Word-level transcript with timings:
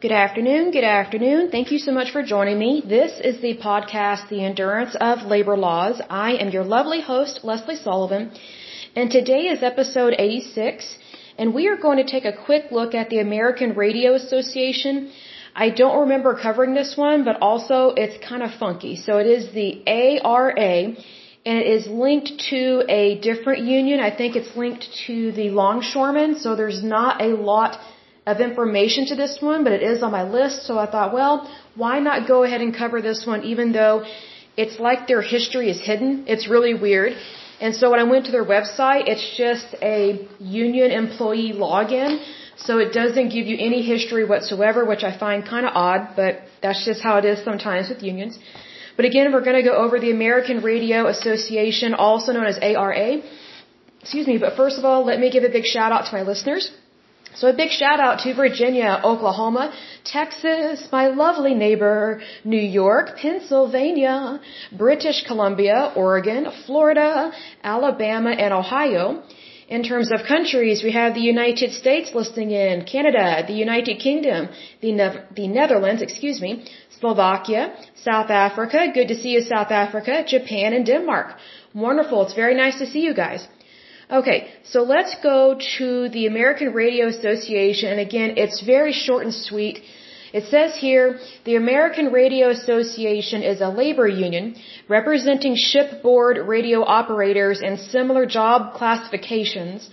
Good 0.00 0.12
afternoon. 0.12 0.70
Good 0.70 0.84
afternoon. 0.84 1.50
Thank 1.50 1.72
you 1.72 1.80
so 1.80 1.90
much 1.90 2.12
for 2.12 2.22
joining 2.22 2.56
me. 2.56 2.84
This 2.86 3.18
is 3.18 3.40
the 3.40 3.56
podcast, 3.56 4.28
The 4.28 4.44
Endurance 4.44 4.94
of 4.94 5.22
Labor 5.22 5.56
Laws. 5.56 6.00
I 6.08 6.34
am 6.34 6.50
your 6.50 6.62
lovely 6.62 7.00
host, 7.00 7.40
Lesley 7.42 7.74
Sullivan, 7.74 8.30
and 8.94 9.10
today 9.10 9.48
is 9.48 9.64
episode 9.64 10.14
86, 10.16 10.94
and 11.36 11.52
we 11.52 11.66
are 11.66 11.76
going 11.76 11.96
to 11.96 12.04
take 12.04 12.24
a 12.24 12.32
quick 12.46 12.66
look 12.70 12.94
at 12.94 13.10
the 13.10 13.18
American 13.18 13.74
Radio 13.74 14.14
Association. 14.14 15.10
I 15.56 15.70
don't 15.70 15.98
remember 16.02 16.38
covering 16.40 16.74
this 16.74 16.96
one, 16.96 17.24
but 17.24 17.42
also 17.42 17.92
it's 17.96 18.24
kind 18.24 18.44
of 18.44 18.54
funky. 18.54 18.94
So 18.94 19.18
it 19.18 19.26
is 19.26 19.50
the 19.50 19.82
ARA, 19.84 20.94
and 21.44 21.58
it 21.64 21.66
is 21.66 21.88
linked 21.88 22.38
to 22.50 22.84
a 22.88 23.18
different 23.18 23.64
union. 23.64 23.98
I 23.98 24.16
think 24.16 24.36
it's 24.36 24.56
linked 24.56 24.86
to 25.08 25.32
the 25.32 25.50
longshoremen, 25.50 26.38
so 26.38 26.54
there's 26.54 26.84
not 26.84 27.20
a 27.20 27.34
lot 27.34 27.80
of 28.32 28.40
information 28.40 29.06
to 29.10 29.14
this 29.22 29.34
one, 29.40 29.64
but 29.64 29.72
it 29.72 29.82
is 29.82 30.02
on 30.02 30.12
my 30.12 30.24
list, 30.38 30.66
so 30.66 30.78
I 30.78 30.86
thought, 30.94 31.12
well, 31.12 31.34
why 31.82 31.98
not 32.08 32.28
go 32.32 32.38
ahead 32.44 32.60
and 32.60 32.74
cover 32.82 33.00
this 33.00 33.20
one 33.32 33.42
even 33.52 33.72
though 33.72 34.04
it's 34.62 34.78
like 34.86 35.06
their 35.06 35.22
history 35.22 35.70
is 35.74 35.80
hidden. 35.90 36.10
It's 36.26 36.46
really 36.54 36.74
weird. 36.74 37.12
And 37.60 37.74
so 37.78 37.90
when 37.92 38.00
I 38.04 38.06
went 38.12 38.26
to 38.26 38.32
their 38.36 38.48
website, 38.56 39.04
it's 39.12 39.26
just 39.36 39.68
a 39.82 40.28
union 40.38 40.90
employee 41.02 41.52
login. 41.66 42.10
So 42.66 42.78
it 42.84 42.92
doesn't 42.92 43.28
give 43.36 43.46
you 43.50 43.56
any 43.68 43.82
history 43.82 44.24
whatsoever, 44.32 44.84
which 44.84 45.04
I 45.10 45.12
find 45.24 45.46
kind 45.54 45.64
of 45.68 45.72
odd, 45.74 46.02
but 46.16 46.40
that's 46.62 46.84
just 46.84 47.00
how 47.00 47.18
it 47.18 47.24
is 47.24 47.44
sometimes 47.44 47.88
with 47.88 48.02
unions. 48.02 48.38
But 48.96 49.04
again, 49.10 49.32
we're 49.32 49.46
going 49.48 49.60
to 49.62 49.68
go 49.70 49.76
over 49.84 50.00
the 50.00 50.10
American 50.10 50.60
Radio 50.72 51.06
Association, 51.06 51.94
also 51.94 52.32
known 52.32 52.46
as 52.46 52.58
ARA. 52.58 53.10
Excuse 54.00 54.26
me, 54.26 54.38
but 54.38 54.56
first 54.56 54.76
of 54.78 54.84
all, 54.84 55.04
let 55.04 55.20
me 55.20 55.30
give 55.30 55.44
a 55.44 55.52
big 55.58 55.66
shout 55.74 55.92
out 55.92 56.06
to 56.06 56.12
my 56.18 56.22
listeners. 56.22 56.72
So 57.38 57.46
a 57.46 57.52
big 57.52 57.70
shout 57.70 58.00
out 58.00 58.18
to 58.24 58.34
Virginia, 58.34 59.00
Oklahoma, 59.10 59.72
Texas, 60.04 60.88
my 60.90 61.06
lovely 61.06 61.54
neighbor, 61.54 62.20
New 62.44 62.64
York, 62.80 63.16
Pennsylvania, 63.16 64.40
British 64.72 65.22
Columbia, 65.24 65.92
Oregon, 65.94 66.48
Florida, 66.66 67.30
Alabama, 67.62 68.30
and 68.30 68.52
Ohio. 68.52 69.22
In 69.68 69.84
terms 69.84 70.10
of 70.10 70.26
countries, 70.26 70.82
we 70.82 70.90
have 70.90 71.14
the 71.14 71.26
United 71.34 71.70
States 71.80 72.12
listing 72.12 72.50
in, 72.50 72.84
Canada, 72.84 73.44
the 73.46 73.58
United 73.66 74.00
Kingdom, 74.00 74.48
the, 74.80 74.90
ne- 74.90 75.22
the 75.36 75.46
Netherlands, 75.46 76.02
excuse 76.02 76.40
me, 76.40 76.64
Slovakia, 76.98 77.72
South 78.02 78.30
Africa, 78.30 78.88
good 78.92 79.06
to 79.08 79.14
see 79.14 79.28
you 79.36 79.42
South 79.42 79.70
Africa, 79.70 80.24
Japan, 80.26 80.72
and 80.72 80.84
Denmark. 80.84 81.36
Wonderful, 81.72 82.24
it's 82.24 82.34
very 82.34 82.56
nice 82.56 82.78
to 82.80 82.86
see 82.86 83.02
you 83.08 83.14
guys. 83.14 83.46
Okay, 84.10 84.48
so 84.64 84.84
let's 84.84 85.14
go 85.22 85.58
to 85.76 86.08
the 86.08 86.26
American 86.26 86.72
Radio 86.72 87.08
Association, 87.08 87.90
and 87.90 88.00
again, 88.00 88.38
it's 88.38 88.62
very 88.62 88.92
short 88.92 89.24
and 89.26 89.34
sweet. 89.34 89.82
It 90.32 90.44
says 90.44 90.74
here, 90.74 91.18
the 91.44 91.56
American 91.56 92.06
Radio 92.10 92.48
Association 92.48 93.42
is 93.42 93.60
a 93.60 93.68
labor 93.68 94.08
union 94.08 94.56
representing 94.88 95.56
shipboard 95.56 96.38
radio 96.38 96.82
operators 96.84 97.60
and 97.60 97.78
similar 97.78 98.24
job 98.24 98.72
classifications 98.78 99.90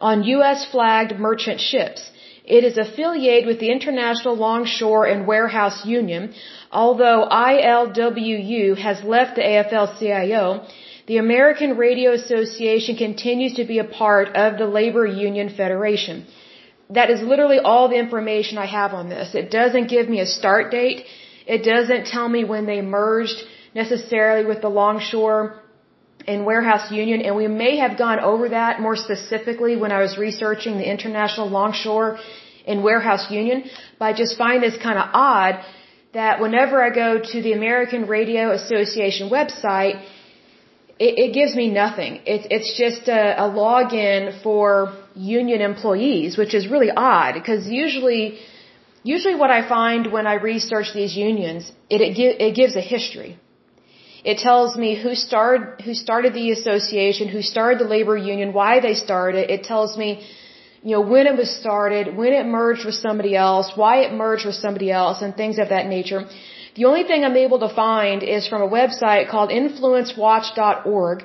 on 0.00 0.24
U.S. 0.24 0.66
flagged 0.72 1.20
merchant 1.20 1.60
ships. 1.60 2.10
It 2.44 2.64
is 2.64 2.76
affiliated 2.76 3.46
with 3.46 3.60
the 3.60 3.70
International 3.70 4.34
Longshore 4.36 5.06
and 5.06 5.24
Warehouse 5.24 5.86
Union. 5.86 6.34
Although 6.72 7.28
ILWU 7.30 8.76
has 8.76 9.04
left 9.04 9.36
the 9.36 9.42
AFL-CIO, 9.42 10.66
the 11.06 11.18
American 11.18 11.76
Radio 11.76 12.12
Association 12.12 12.96
continues 12.96 13.54
to 13.54 13.64
be 13.64 13.78
a 13.78 13.84
part 13.84 14.28
of 14.44 14.58
the 14.58 14.66
Labor 14.66 15.06
Union 15.06 15.48
Federation. 15.48 16.26
That 16.90 17.10
is 17.10 17.22
literally 17.22 17.58
all 17.58 17.88
the 17.88 17.98
information 17.98 18.58
I 18.58 18.66
have 18.66 18.92
on 18.94 19.08
this. 19.08 19.34
It 19.34 19.50
doesn't 19.50 19.88
give 19.88 20.08
me 20.08 20.20
a 20.20 20.26
start 20.26 20.70
date. 20.70 21.04
It 21.46 21.64
doesn't 21.64 22.06
tell 22.06 22.28
me 22.28 22.44
when 22.44 22.66
they 22.66 22.80
merged 22.82 23.42
necessarily 23.74 24.44
with 24.46 24.60
the 24.60 24.68
Longshore 24.68 25.58
and 26.26 26.46
Warehouse 26.46 26.90
Union, 26.92 27.22
and 27.22 27.34
we 27.34 27.48
may 27.48 27.78
have 27.78 27.98
gone 27.98 28.20
over 28.20 28.50
that 28.50 28.80
more 28.80 28.94
specifically 28.94 29.74
when 29.76 29.90
I 29.90 30.00
was 30.00 30.18
researching 30.18 30.76
the 30.76 30.88
International 30.88 31.48
Longshore 31.48 32.18
and 32.66 32.84
Warehouse 32.84 33.28
Union, 33.30 33.64
but 33.98 34.04
I 34.04 34.12
just 34.12 34.38
find 34.38 34.62
this 34.62 34.76
kind 34.76 34.98
of 34.98 35.08
odd 35.12 35.64
that 36.12 36.40
whenever 36.40 36.80
I 36.80 36.90
go 36.90 37.18
to 37.18 37.42
the 37.42 37.54
American 37.54 38.06
Radio 38.06 38.52
Association 38.52 39.30
website, 39.30 40.04
it, 41.06 41.12
it 41.24 41.30
gives 41.38 41.52
me 41.60 41.66
nothing. 41.82 42.12
It's 42.32 42.46
it's 42.56 42.70
just 42.82 43.08
a, 43.18 43.22
a 43.44 43.46
login 43.60 44.22
for 44.44 44.66
union 45.36 45.60
employees, 45.70 46.38
which 46.40 46.54
is 46.58 46.68
really 46.74 46.90
odd 47.12 47.32
because 47.40 47.62
usually, 47.84 48.24
usually 49.14 49.36
what 49.42 49.50
I 49.58 49.60
find 49.76 50.12
when 50.16 50.26
I 50.32 50.34
research 50.52 50.88
these 51.00 51.14
unions, 51.28 51.72
it 51.94 52.00
it, 52.08 52.12
give, 52.20 52.32
it 52.48 52.52
gives 52.60 52.76
a 52.82 52.86
history. 52.94 53.32
It 54.30 54.38
tells 54.48 54.76
me 54.82 54.90
who 55.02 55.12
started 55.26 55.82
who 55.86 55.94
started 56.06 56.34
the 56.40 56.48
association, 56.58 57.34
who 57.36 57.42
started 57.54 57.80
the 57.84 57.90
labor 57.96 58.16
union, 58.34 58.52
why 58.60 58.72
they 58.86 58.94
started. 59.06 59.50
It 59.56 59.64
tells 59.72 59.98
me, 60.02 60.08
you 60.84 60.92
know, 60.94 61.04
when 61.14 61.26
it 61.30 61.36
was 61.42 61.50
started, 61.62 62.14
when 62.22 62.32
it 62.40 62.46
merged 62.60 62.84
with 62.88 62.98
somebody 63.06 63.34
else, 63.48 63.72
why 63.82 63.94
it 64.06 64.12
merged 64.24 64.46
with 64.50 64.58
somebody 64.66 64.90
else, 65.02 65.20
and 65.22 65.34
things 65.42 65.58
of 65.64 65.70
that 65.74 65.86
nature. 65.96 66.20
The 66.74 66.86
only 66.86 67.04
thing 67.04 67.24
I'm 67.24 67.36
able 67.36 67.58
to 67.60 67.68
find 67.68 68.22
is 68.22 68.48
from 68.48 68.62
a 68.62 68.68
website 68.68 69.28
called 69.28 69.50
influencewatch.org, 69.50 71.24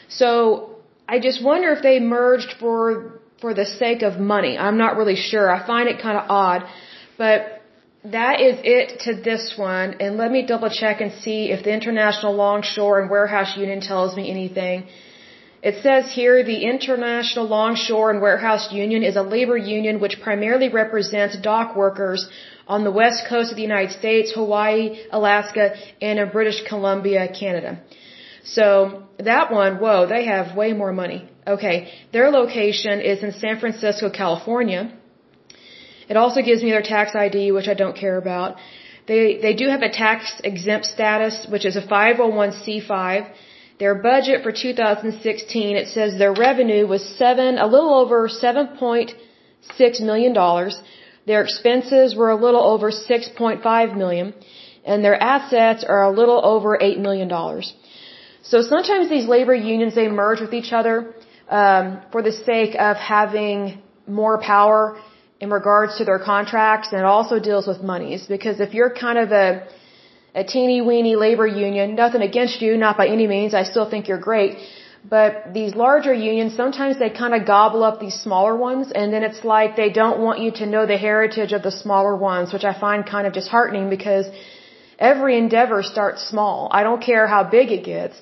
So 0.09 0.69
I 1.07 1.19
just 1.19 1.43
wonder 1.43 1.71
if 1.71 1.81
they 1.81 1.99
merged 1.99 2.53
for 2.59 3.19
for 3.43 3.53
the 3.53 3.65
sake 3.65 4.03
of 4.03 4.19
money. 4.19 4.57
I'm 4.57 4.77
not 4.77 4.95
really 4.95 5.17
sure. 5.17 5.53
I 5.53 5.67
find 5.67 5.89
it 5.89 6.01
kind 6.01 6.17
of 6.17 6.29
odd, 6.29 6.63
but 7.17 7.61
that 8.05 8.41
is 8.41 8.59
it 8.63 8.99
to 9.01 9.15
this 9.15 9.53
one. 9.57 9.95
And 10.01 10.17
let 10.17 10.31
me 10.31 10.45
double 10.45 10.69
check 10.69 10.99
and 11.01 11.13
see 11.21 11.51
if 11.51 11.63
the 11.63 11.73
International 11.73 12.33
Longshore 12.35 12.99
and 13.01 13.09
Warehouse 13.09 13.55
Union 13.57 13.81
tells 13.81 14.15
me 14.15 14.29
anything. 14.29 14.87
It 15.61 15.81
says 15.81 16.11
here 16.11 16.43
the 16.43 16.65
International 16.65 17.47
Longshore 17.47 18.11
and 18.11 18.21
Warehouse 18.21 18.73
Union 18.73 19.01
is 19.03 19.15
a 19.15 19.21
labor 19.21 19.55
union 19.55 20.01
which 20.01 20.19
primarily 20.21 20.67
represents 20.67 21.37
dock 21.37 21.77
workers 21.77 22.27
on 22.67 22.83
the 22.83 22.91
west 22.91 23.25
coast 23.29 23.51
of 23.51 23.55
the 23.55 23.61
United 23.61 23.91
States, 23.91 24.33
Hawaii, 24.33 24.99
Alaska, 25.11 25.75
and 26.01 26.19
in 26.19 26.29
British 26.29 26.61
Columbia, 26.67 27.29
Canada. 27.29 27.81
So 28.43 29.03
that 29.19 29.51
one, 29.51 29.79
whoa, 29.79 30.05
they 30.05 30.25
have 30.25 30.57
way 30.57 30.73
more 30.73 30.91
money. 30.91 31.29
Okay, 31.47 31.93
their 32.11 32.29
location 32.29 32.99
is 32.99 33.23
in 33.23 33.31
San 33.31 33.59
Francisco, 33.59 34.09
California. 34.09 34.91
It 36.09 36.17
also 36.17 36.41
gives 36.41 36.61
me 36.63 36.71
their 36.71 36.87
tax 36.95 37.15
ID, 37.15 37.51
which 37.51 37.67
I 37.67 37.73
don't 37.73 37.95
care 37.95 38.17
about. 38.17 38.57
They 39.07 39.37
they 39.45 39.53
do 39.53 39.67
have 39.69 39.81
a 39.81 39.89
tax 39.89 40.41
exempt 40.43 40.85
status, 40.85 41.35
which 41.53 41.65
is 41.65 41.75
a 41.75 41.81
501c5. 41.81 43.29
Their 43.79 43.95
budget 43.95 44.43
for 44.43 44.51
2016, 44.51 45.75
it 45.75 45.87
says 45.87 46.17
their 46.17 46.33
revenue 46.33 46.85
was 46.87 47.03
seven, 47.21 47.57
a 47.57 47.67
little 47.75 47.93
over 48.01 48.29
7.6 48.29 49.99
million 50.09 50.33
dollars. 50.33 50.79
Their 51.25 51.41
expenses 51.43 52.15
were 52.15 52.29
a 52.29 52.39
little 52.45 52.63
over 52.73 52.91
6.5 52.91 53.97
million, 53.97 54.33
and 54.85 55.03
their 55.03 55.17
assets 55.21 55.83
are 55.83 56.03
a 56.03 56.11
little 56.19 56.39
over 56.53 56.77
8 56.79 56.99
million 56.99 57.27
dollars. 57.27 57.73
So 58.43 58.61
sometimes 58.61 59.09
these 59.09 59.27
labor 59.35 59.55
unions 59.55 59.95
they 59.95 60.09
merge 60.09 60.41
with 60.41 60.53
each 60.53 60.71
other 60.73 61.15
um, 61.49 62.01
for 62.11 62.21
the 62.21 62.31
sake 62.31 62.75
of 62.75 62.97
having 62.97 63.81
more 64.05 64.37
power 64.39 64.99
in 65.43 65.49
regards 65.59 65.91
to 65.99 66.03
their 66.09 66.21
contracts, 66.33 66.87
and 66.91 66.99
it 67.03 67.09
also 67.17 67.35
deals 67.49 67.65
with 67.71 67.79
monies 67.93 68.21
because 68.35 68.57
if 68.65 68.71
you're 68.77 68.93
kind 69.05 69.19
of 69.23 69.29
a 69.45 69.45
a 70.35 70.43
teeny 70.43 70.81
weeny 70.81 71.15
labor 71.15 71.47
union. 71.47 71.95
Nothing 71.95 72.21
against 72.21 72.61
you, 72.61 72.77
not 72.77 72.97
by 72.97 73.07
any 73.07 73.27
means. 73.27 73.53
I 73.53 73.63
still 73.63 73.89
think 73.89 74.07
you're 74.07 74.25
great. 74.31 74.57
But 75.17 75.53
these 75.53 75.75
larger 75.75 76.13
unions, 76.13 76.55
sometimes 76.55 76.97
they 76.97 77.09
kind 77.09 77.33
of 77.35 77.45
gobble 77.45 77.83
up 77.83 77.99
these 77.99 78.17
smaller 78.25 78.55
ones, 78.55 78.91
and 78.91 79.11
then 79.13 79.23
it's 79.23 79.43
like 79.43 79.75
they 79.75 79.89
don't 79.89 80.19
want 80.19 80.39
you 80.39 80.51
to 80.61 80.65
know 80.65 80.85
the 80.85 80.97
heritage 80.97 81.51
of 81.51 81.61
the 81.61 81.71
smaller 81.71 82.15
ones, 82.15 82.53
which 82.53 82.63
I 82.63 82.73
find 82.85 83.05
kind 83.05 83.27
of 83.27 83.33
disheartening 83.33 83.89
because 83.89 84.25
every 84.97 85.37
endeavor 85.37 85.83
starts 85.83 86.25
small. 86.33 86.69
I 86.71 86.83
don't 86.83 87.01
care 87.01 87.27
how 87.27 87.43
big 87.43 87.71
it 87.71 87.83
gets, 87.83 88.15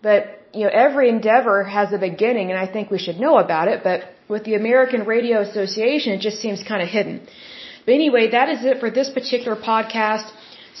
but 0.00 0.22
you 0.54 0.64
know, 0.64 0.70
every 0.72 1.10
endeavor 1.10 1.64
has 1.64 1.92
a 1.92 1.98
beginning, 1.98 2.50
and 2.50 2.58
I 2.58 2.66
think 2.66 2.90
we 2.90 2.98
should 2.98 3.20
know 3.20 3.36
about 3.36 3.68
it, 3.68 3.82
but 3.84 3.98
with 4.34 4.44
the 4.44 4.54
American 4.62 5.02
Radio 5.14 5.40
Association, 5.48 6.12
it 6.18 6.22
just 6.28 6.38
seems 6.44 6.62
kind 6.70 6.82
of 6.86 6.88
hidden. 6.96 7.16
But 7.84 7.92
anyway, 8.00 8.24
that 8.36 8.48
is 8.54 8.64
it 8.70 8.80
for 8.82 8.90
this 8.98 9.10
particular 9.18 9.56
podcast. 9.70 10.26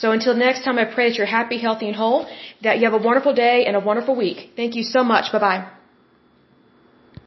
So 0.00 0.10
until 0.16 0.34
next 0.46 0.64
time, 0.64 0.78
I 0.78 0.86
pray 0.96 1.10
that 1.10 1.18
you're 1.18 1.34
happy, 1.40 1.58
healthy, 1.58 1.86
and 1.90 1.96
whole, 2.02 2.20
that 2.62 2.78
you 2.78 2.84
have 2.88 2.98
a 3.00 3.04
wonderful 3.10 3.34
day 3.34 3.66
and 3.66 3.76
a 3.76 3.84
wonderful 3.90 4.16
week. 4.24 4.38
Thank 4.56 4.74
you 4.78 4.84
so 4.96 5.04
much. 5.12 5.32
Bye 5.32 5.44
bye. 5.46 5.81